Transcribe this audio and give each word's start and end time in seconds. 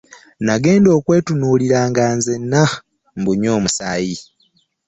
Nagenda 0.45 0.89
okwetunuulira 0.97 1.79
nga 1.89 2.05
nzenna 2.17 2.61
mbunye 3.19 3.49
omusaayi. 3.57 4.17